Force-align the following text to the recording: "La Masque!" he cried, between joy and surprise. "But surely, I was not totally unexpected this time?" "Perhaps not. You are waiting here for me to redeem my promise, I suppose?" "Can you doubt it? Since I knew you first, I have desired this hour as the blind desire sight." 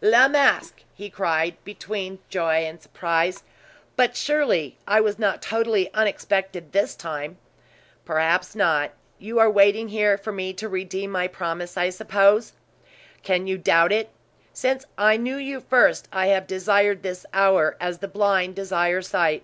"La 0.00 0.28
Masque!" 0.28 0.84
he 0.94 1.10
cried, 1.10 1.56
between 1.64 2.20
joy 2.28 2.58
and 2.64 2.80
surprise. 2.80 3.42
"But 3.96 4.14
surely, 4.16 4.76
I 4.86 5.00
was 5.00 5.18
not 5.18 5.42
totally 5.42 5.92
unexpected 5.92 6.70
this 6.70 6.94
time?" 6.94 7.36
"Perhaps 8.04 8.54
not. 8.54 8.92
You 9.18 9.40
are 9.40 9.50
waiting 9.50 9.88
here 9.88 10.16
for 10.16 10.30
me 10.30 10.52
to 10.52 10.68
redeem 10.68 11.10
my 11.10 11.26
promise, 11.26 11.76
I 11.76 11.90
suppose?" 11.90 12.52
"Can 13.24 13.48
you 13.48 13.58
doubt 13.58 13.90
it? 13.90 14.10
Since 14.52 14.84
I 14.96 15.16
knew 15.16 15.34
you 15.34 15.58
first, 15.58 16.06
I 16.12 16.26
have 16.28 16.46
desired 16.46 17.02
this 17.02 17.26
hour 17.32 17.76
as 17.80 17.98
the 17.98 18.06
blind 18.06 18.54
desire 18.54 19.02
sight." 19.02 19.42